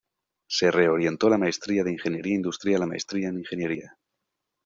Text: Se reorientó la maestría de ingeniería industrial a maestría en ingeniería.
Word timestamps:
Se 0.47 0.71
reorientó 0.71 1.29
la 1.29 1.37
maestría 1.37 1.83
de 1.83 1.91
ingeniería 1.91 2.33
industrial 2.33 2.81
a 2.81 2.85
maestría 2.87 3.29
en 3.29 3.37
ingeniería. 3.37 3.99